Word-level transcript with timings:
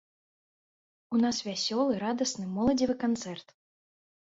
У 1.17 1.21
нас 1.25 1.37
вясёлы, 1.49 1.93
радасны, 2.05 2.49
моладзевы 2.57 2.99
канцэрт. 3.07 3.47